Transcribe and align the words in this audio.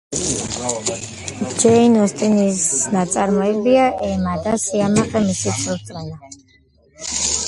ჯეინ 1.63 1.97
ოსტინის 2.05 2.63
ნაწარმოებებია 2.95 3.83
ემა 4.07 4.33
და 4.47 4.55
სიამაყე 4.65 5.21
და 5.29 5.37
ცრურწმენა. 5.59 6.33